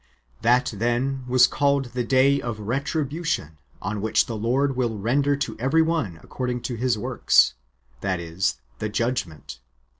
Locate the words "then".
0.75-1.23